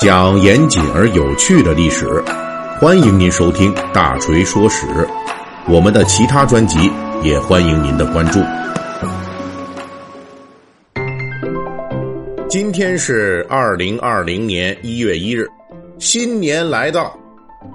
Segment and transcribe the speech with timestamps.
[0.00, 2.24] 讲严谨而有趣的历史，
[2.80, 4.86] 欢迎您收听《大锤说史》。
[5.68, 6.90] 我们的其他专辑
[7.22, 8.40] 也欢迎您的关注。
[12.48, 15.46] 今天是二零二零年一月一日，
[15.98, 17.14] 新年来到，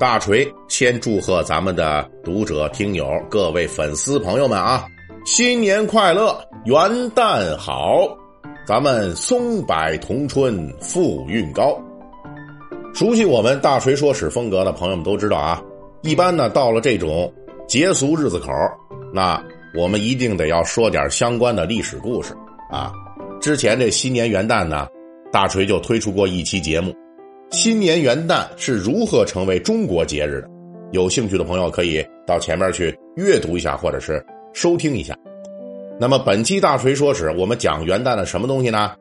[0.00, 4.86] 大锤先祝贺咱们的读者、听友、各位粉丝朋友们啊，
[5.26, 6.34] 新年快乐，
[6.64, 6.74] 元
[7.10, 8.08] 旦好，
[8.66, 11.78] 咱们松柏同春，富运高。
[12.94, 15.60] 熟悉我们大锤说史风格的朋友们都知道啊，
[16.02, 17.30] 一般呢到了这种
[17.66, 18.52] 节俗日子口，
[19.12, 19.42] 那
[19.76, 22.32] 我们一定得要说点相关的历史故事
[22.70, 22.92] 啊。
[23.40, 24.86] 之前这新年元旦呢，
[25.32, 26.94] 大锤就推出过一期节目，
[27.50, 30.48] 新年元旦是如何成为中国节日的。
[30.92, 35.18] 有兴趣的朋友可以到前面去阅读一下，或者是收听一下。
[35.98, 38.92] 那么本期大锤说史，我们讲元旦的什么东西呢？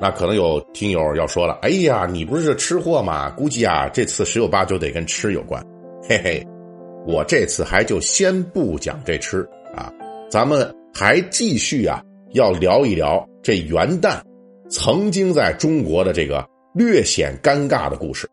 [0.00, 3.30] 那可能有听友要说了，哎呀，你不是吃货吗？
[3.30, 5.60] 估计啊，这次十有八九得跟吃有关。
[6.08, 6.46] 嘿嘿，
[7.04, 9.40] 我这次还就先不讲这吃
[9.74, 9.92] 啊，
[10.30, 13.26] 咱们还继续啊，要聊一聊。
[13.42, 14.20] 这元旦
[14.68, 18.28] 曾经在中国的这个略显尴尬的故事。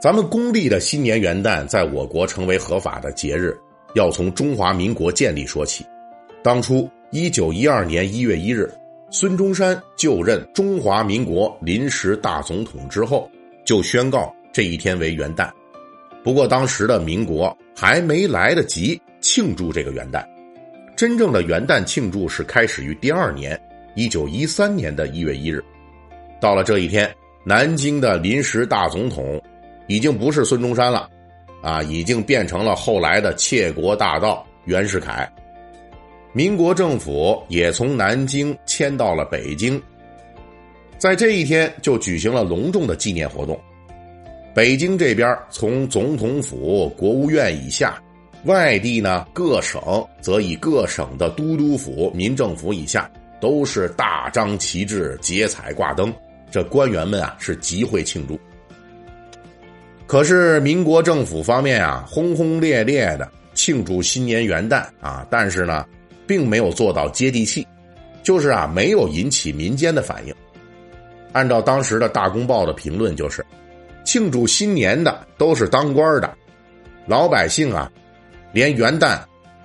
[0.00, 3.54] 咱们公历的新年元旦在我国成为合法的节日，
[3.94, 5.84] 要从中华民国建立说起。
[6.42, 8.70] 当初一九一二年一月一日，
[9.10, 13.30] 孙中山就任中华民国临时大总统之后，
[13.64, 15.48] 就宣告这一天为元旦。
[16.24, 20.26] 不过当时的民国还没来得及庆祝这个元旦。
[20.96, 23.58] 真正的元旦庆祝是开始于第二年，
[23.94, 25.62] 一九一三年的一月一日。
[26.40, 27.08] 到了这一天，
[27.44, 29.40] 南京的临时大总统
[29.86, 31.08] 已经不是孙中山了，
[31.62, 35.30] 啊，已经变成了后来的窃国大盗袁世凯。
[36.36, 39.80] 民国政府也从南京迁到了北京，
[40.98, 43.58] 在这一天就举行了隆重的纪念活动。
[44.54, 47.98] 北京这边从总统府、国务院以下。
[48.44, 49.80] 外地呢，各省
[50.20, 53.10] 则以各省的都督府、民政府以下，
[53.40, 56.12] 都是大张旗帜、结彩挂灯，
[56.50, 58.38] 这官员们啊是集会庆祝。
[60.06, 65.84] 可是民国政府方面啊，轰轰烈烈的庆祝新年元旦啊，但是呢，
[66.26, 67.66] 并没有做到接地气，
[68.22, 70.34] 就是啊，没有引起民间的反应。
[71.32, 73.44] 按照当时的大公报的评论，就是
[74.04, 76.34] 庆祝新年的都是当官的，
[77.06, 77.90] 老百姓啊。
[78.52, 79.20] 连元旦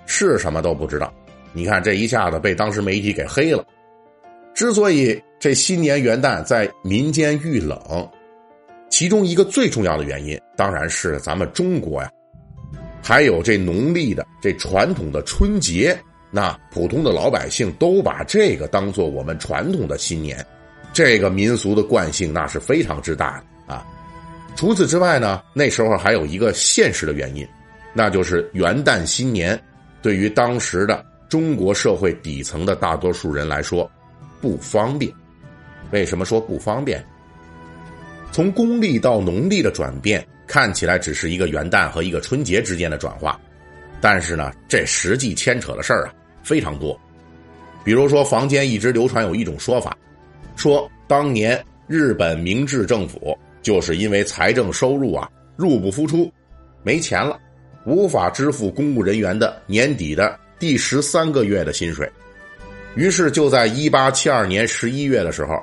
[0.06, 1.14] 是什么都不知道，
[1.54, 3.66] 你看这一下子被当时媒体给黑了。
[4.54, 7.80] 之所以这新年元旦在民间遇冷，
[8.90, 12.12] 其中一个最重要的原因，当然是咱们中国呀，
[13.02, 15.98] 还有这农历的这传统的春节，
[16.32, 20.44] 那普通的老百姓都把这个当做我们传统的新年，
[20.94, 23.38] 这个民俗的惯性那是非常之大
[23.68, 23.86] 的啊。
[24.56, 27.48] 除此之外呢，那时候还有一个现实的原因。
[27.94, 29.62] 那就是元旦新年，
[30.02, 33.90] 对于当时的中国社会底层的大多数人来说，
[34.40, 35.12] 不方便。
[35.92, 37.06] 为什么说不方便？
[38.32, 43.38] 从公历到农历的转变，看起来只是一个元旦和一个春节之间的转化，
[44.00, 46.14] 但是呢，这实际牵扯的事儿啊
[46.44, 47.00] 非常多。
[47.84, 49.98] 比如说，坊间一直流传有一种说法，
[50.56, 56.32] 说当年日本明治政府就是因为财政收入啊入不敷出，
[56.84, 57.40] 没钱了。
[57.84, 62.08] 无法支付公务人员的年底的第十三个月的薪水，
[62.94, 65.60] 于是就在一八七二年十一月的时候，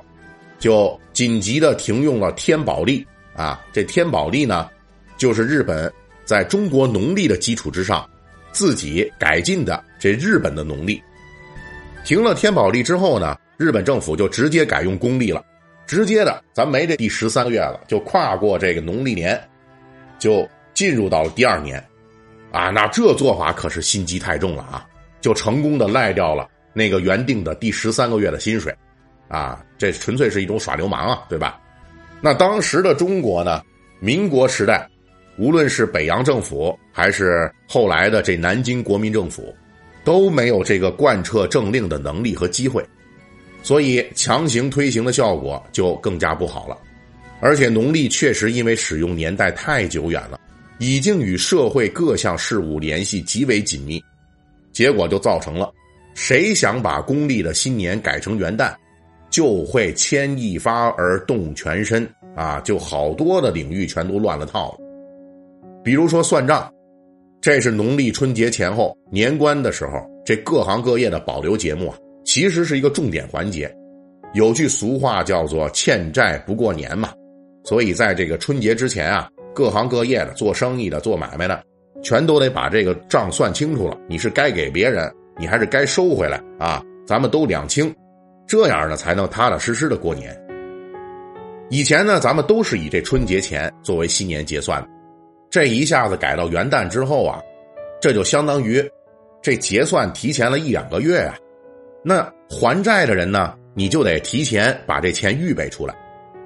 [0.59, 3.07] 就紧急的停用了天宝历
[3.37, 3.65] 啊。
[3.73, 4.69] 这天宝历呢，
[5.17, 5.93] 就是日本
[6.25, 8.05] 在中国农历的基础之上，
[8.51, 11.03] 自己改进的这日本的农历。
[12.05, 15.45] 停了天宝历之后呢，日本政府就直接改用公历了，
[15.87, 19.39] 直接的咱没这第十三个月了，就跨过这个农历年，
[20.19, 21.83] 就进入到了第二年。
[22.51, 24.87] 啊，那这做法可是心机太重了啊！
[25.21, 28.75] 就成功的赖掉了那个原定的第十三个月的薪水，
[29.29, 31.61] 啊，这纯粹是一种耍流氓啊，对吧？
[32.23, 33.61] 那当时的中国呢，
[34.01, 34.89] 民国时代，
[35.37, 39.55] 无论是北洋政府还是后来的这南京国民政府，
[40.09, 42.83] 都没有这个贯彻政令的能力和机会，
[43.63, 46.79] 所以强行推行的效果就更加不好了。
[47.41, 50.41] 而且农历确实因为使用年代太久远了。
[50.79, 54.03] 已经与社会各项事务联系极为紧密，
[54.73, 55.71] 结果就造成了，
[56.15, 58.73] 谁想把公历的新年改成元旦，
[59.29, 62.61] 就会牵一发而动全身啊！
[62.61, 64.79] 就好多的领域全都乱了套了。
[65.85, 66.73] 比如说算账，
[67.41, 69.93] 这是农历春节前后年关的时候，
[70.25, 73.73] 这各行各业的保留节目啊，其实是一个重点环节。
[74.35, 77.13] 有句俗话叫做“欠债不过年”嘛，
[77.65, 81.63] 所以在这个春节之前啊，各行各业的做生意的、做买卖的，
[82.03, 83.97] 全都得把这个账算清楚了。
[84.09, 86.83] 你是该给别人，你还是该收回来啊？
[87.07, 87.95] 咱们都两清，
[88.47, 90.37] 这样呢才能踏踏实实的过年。
[91.71, 94.89] 以前呢，咱们都是以这春节前作为新年结算的，
[95.51, 97.41] 这一下子改到元旦之后啊，
[98.01, 98.83] 这就相当于
[99.43, 101.35] 这结算提前了一两个月啊。
[102.05, 105.95] 那还债的人呢，你就得提前把这钱预备出来；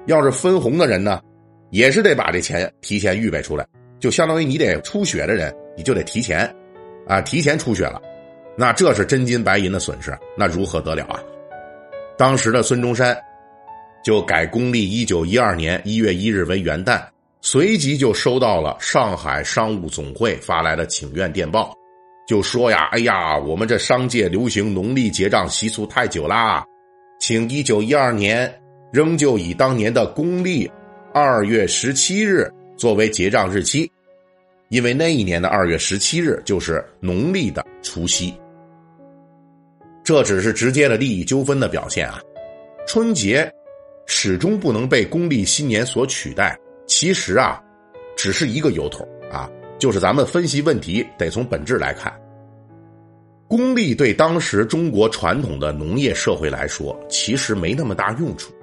[0.07, 1.21] 要是分红的人呢，
[1.69, 3.65] 也是得把这钱提前预备出来。
[3.99, 6.49] 就相当于你得出血的人，你就得提前
[7.07, 8.01] 啊，提前出血了。
[8.55, 11.19] 那这是真金白银的损失，那如何得了啊？
[12.17, 13.17] 当时的孙中山。
[14.03, 17.01] 就改公历一九一二年一月一日为元旦，
[17.45, 21.77] 随即就收到了上海商务总会发来的请愿电报，
[22.25, 26.65] 就说呀：“哎呀，我们这商界流行农历结账习俗太久啦，
[27.19, 28.49] 请一九一二年
[28.93, 30.71] 仍旧以当年的公历
[31.13, 33.91] 二月十七日作为结账日期，
[34.69, 38.33] 因为那一年的二月十七日就是农历的除夕。
[40.01, 42.21] 这只是直接的利益纠纷的表现啊，
[42.87, 43.51] 春节。”
[44.05, 46.57] 始终不能被公历新年所取代。
[46.95, 47.59] 其实啊，
[48.15, 49.49] 只是一个由头啊，
[49.79, 52.13] 就是咱们分析问题得从本质来看。
[53.47, 58.53] 公历对当时中国传统的农业社会来说，其实没那么大用处。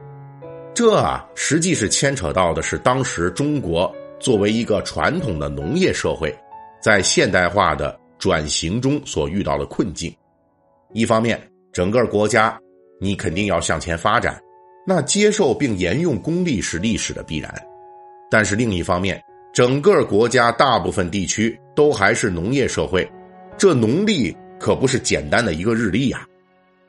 [0.72, 6.32] 这啊，实际是牵扯到的是当时中国作为一个传统的农业社会，
[6.80, 10.14] 在现代化的转型中所遇到的困境。
[10.94, 11.36] 一方面，
[11.72, 12.56] 整个国家
[13.00, 14.40] 你肯定要向前发展。
[14.86, 17.52] 那接受并沿用公历是历史的必然，
[18.30, 19.22] 但是另一方面，
[19.52, 23.10] 整个国家大部分地区都还是农业社会，
[23.58, 26.26] 这农历可不是简单的一个日历呀，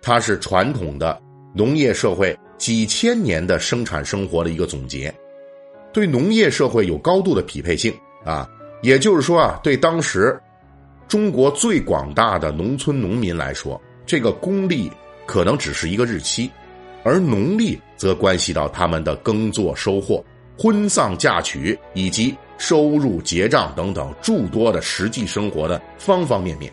[0.01, 1.19] 它是传统的
[1.53, 5.13] 农业社会几千年的生产生活的一个总结，
[5.91, 7.93] 对农业社会有高度的匹配性
[8.23, 8.47] 啊，
[8.83, 10.39] 也就是说啊，对当时
[11.07, 14.91] 中国最广大的农村农民来说，这个公历
[15.25, 16.49] 可能只是一个日期。
[17.03, 20.23] 而农历则关系到他们的耕作收获、
[20.57, 26.71] 婚丧嫁娶以及收入结账等等诸多的实际生活的方方面面，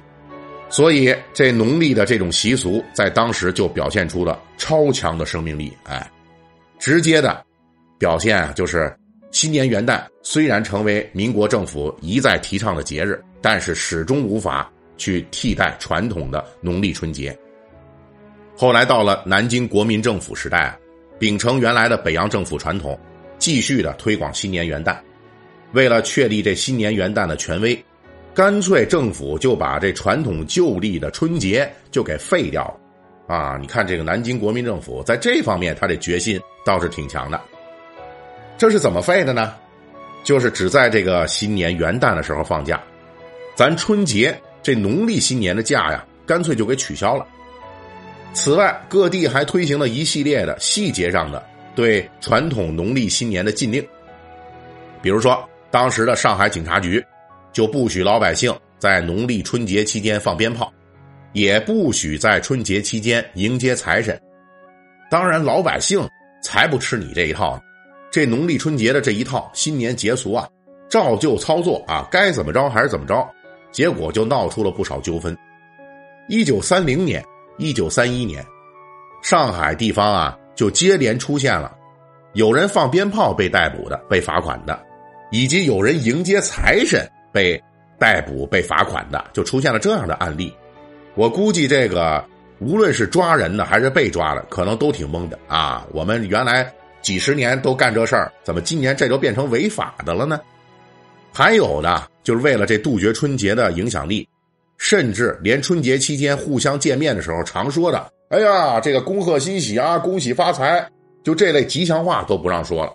[0.68, 5.72] 所以这农历的这种习俗在当时就表现出了超强的生命力。
[5.84, 6.10] 哎，
[6.78, 7.42] 直接的
[7.98, 8.94] 表现，就是
[9.30, 17.36] 新年元旦虽然成为民国政府一再提倡的节日，但是始终无法去替代传统的农历春节。
[18.54, 20.78] 后来到了南京国民政府时代，
[21.18, 22.98] 秉承原来的北洋政府传统，
[23.38, 24.96] 继续的推广新年元旦。
[25.72, 27.78] 为了确立这新年元旦的权威，
[28.34, 33.34] 干脆政府就把这传统旧历的春节就给废掉了。
[33.34, 37.40] 啊，你看这个南京国民政府在这方面，他的决心倒是挺强的。
[38.56, 39.54] 这是怎么废的呢？
[40.24, 42.82] 就是只在这个新年元旦的时候放假，
[43.54, 47.26] 咱春节这农历新年的假呀，干脆就给取消了。
[48.32, 51.44] 此外，各地还推行了一系列的细节上的
[51.78, 53.86] 对传统农历新年的禁令。
[55.00, 57.00] 比如说，当时的上海警察局
[57.52, 60.72] 就不许老百姓在农历春节期间放鞭炮，
[61.34, 64.20] 也不许在春节期间迎接财神。
[65.08, 66.04] 当然，老百姓
[66.42, 67.62] 才不吃你这一套呢，
[68.10, 70.48] 这农历春节的这一套新年节俗啊，
[70.90, 73.24] 照旧操作啊，该怎么着还是怎么着，
[73.70, 75.38] 结果就闹出了不少纠纷。
[76.28, 77.24] 一九三零年。
[77.60, 78.44] 一九三一年，
[79.20, 81.72] 上海地方啊，就接连出现了
[82.32, 84.76] 有人放鞭炮被逮捕的、被罚款的，
[85.30, 87.62] 以及有人迎接财神被
[87.96, 90.52] 逮捕、被罚款的，就出现了这样的案例。
[91.14, 92.24] 我估计这个
[92.58, 95.86] 无论是抓人的还是被抓的，可能都挺懵的啊！
[95.92, 96.68] 我们原来
[97.02, 100.40] 几十年都干这事儿，怎么今年这就变成违法的了呢？
[101.32, 104.28] 还有的就是为了这杜绝春节的影响力。
[104.76, 110.86] 甚至连春节期间互相见面的时候常说的“哎呀，这个恭贺新喜啊，恭喜发财”，
[111.24, 112.92] 就这类吉祥话都不让说了。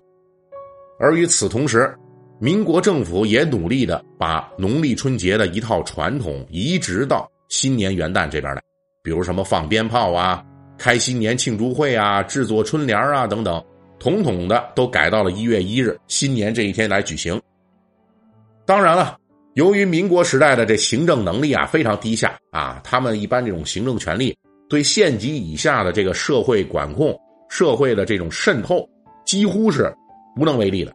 [0.99, 1.91] 而与此同时，
[2.39, 8.61] 民国政府也努力的把农历春节的一套传统移植到新年元旦这边来，
[9.01, 10.43] 比如什么放鞭炮啊、
[10.77, 13.63] 开新年庆祝会啊、制作春联啊等等，
[13.99, 17.41] 统统的都改到了一月一日新年这一天来举行。
[18.65, 19.17] 当然了。
[19.55, 24.35] 由于民国时代的这行政能力啊非常低下啊，他们一般这种行政权力
[24.73, 27.15] 对县级以下的这个社会管控、
[27.47, 28.89] 社会的这种渗透
[29.23, 29.95] 几乎是
[30.35, 30.91] 无能为力的。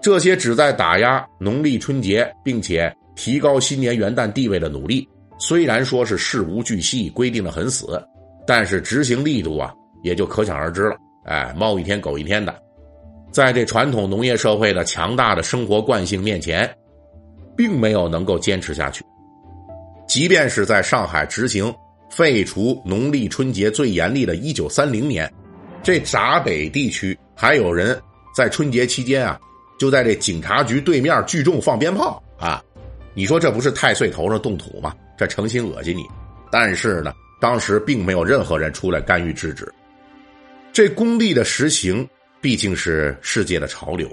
[0.00, 5.04] 这些旨在打压农历春节并且提高新年元旦地位的努力，
[5.40, 8.00] 虽然说是事无巨细规定的很死，
[8.46, 10.94] 但是执行力度啊也就可想而知了。
[11.24, 12.54] 哎，猫一天狗一天的，
[13.32, 16.72] 在这传统农业社会的强大的生活惯性面前，
[17.56, 19.04] 并没有能够坚持下去。
[20.06, 21.74] 即便是在上海执行
[22.10, 25.32] 废除农历春节最严厉的一九三零年，
[25.82, 28.00] 这闸北地区还有人
[28.34, 29.38] 在春节期间啊，
[29.78, 32.62] 就在这警察局对面聚众放鞭炮啊！
[33.14, 34.94] 你说这不是太岁头上动土吗？
[35.16, 36.04] 这诚心恶心你。
[36.50, 39.70] 但是呢，当时并没有任何人出来干预制止。
[40.72, 42.08] 这公历的实行
[42.40, 44.08] 毕竟是世界的潮流，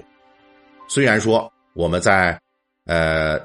[0.88, 2.38] 虽然说我们在
[2.86, 3.38] 呃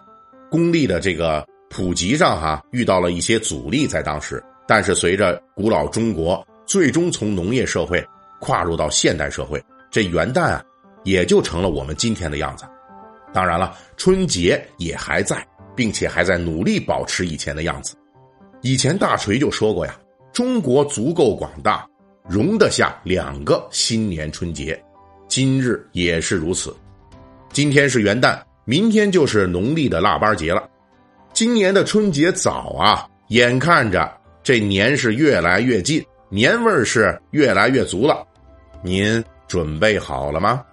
[0.49, 8.05] 公历的这个普及上哈遇到了一些阻力，在当时，但是随着古老中国最终从农业社会
[8.41, 10.63] 跨入到现代社会，这元旦啊
[11.05, 12.65] 也就成了我们今天的样子。
[13.33, 17.95] 当然了，春节也还在，并且还在努力保持以前的样子。
[18.61, 19.97] 以前大锤就说过呀，
[20.33, 21.87] 中国足够广大。
[22.29, 24.79] 容得下两个新年春节，
[25.27, 26.73] 今日也是如此。
[27.51, 30.69] 今天是元旦，明天就是农历的腊八节了。
[31.41, 38.23] 今年的春节早啊，眼看着这年是越来越近，年味儿是越来越足了。
[38.83, 40.63] 您准备好了吗？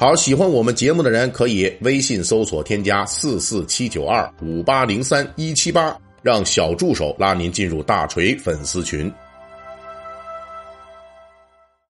[0.00, 9.08] 好，喜欢我们节目的人可以微信搜索添加四四七九二五八零三一七八，让小助手拉您进入大锤粉丝群。